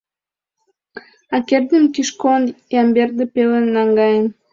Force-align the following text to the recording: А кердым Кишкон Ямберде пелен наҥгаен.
А 1.35 1.37
кердым 1.47 1.83
Кишкон 1.93 2.43
Ямберде 2.81 3.23
пелен 3.33 3.65
наҥгаен. 3.75 4.25